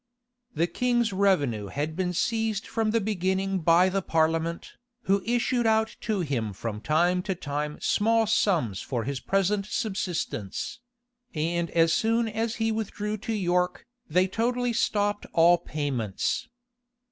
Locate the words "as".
11.69-11.93, 12.27-12.55